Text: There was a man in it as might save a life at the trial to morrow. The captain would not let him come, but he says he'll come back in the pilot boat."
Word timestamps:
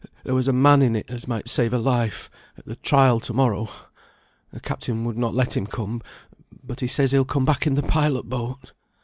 There 0.23 0.33
was 0.33 0.47
a 0.47 0.51
man 0.51 0.81
in 0.81 0.95
it 0.95 1.05
as 1.11 1.27
might 1.27 1.47
save 1.47 1.73
a 1.75 1.77
life 1.77 2.31
at 2.57 2.65
the 2.65 2.75
trial 2.75 3.19
to 3.19 3.33
morrow. 3.33 3.69
The 4.51 4.59
captain 4.59 5.05
would 5.05 5.15
not 5.15 5.35
let 5.35 5.55
him 5.55 5.67
come, 5.67 6.01
but 6.63 6.79
he 6.79 6.87
says 6.87 7.11
he'll 7.11 7.23
come 7.23 7.45
back 7.45 7.67
in 7.67 7.75
the 7.75 7.83
pilot 7.83 8.23
boat." 8.27 8.73